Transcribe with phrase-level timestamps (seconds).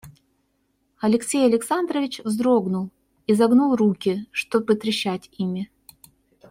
[0.99, 2.89] Алексей Александрович вздрогнул
[3.27, 5.69] и загнул руки, чтобы трещать ими.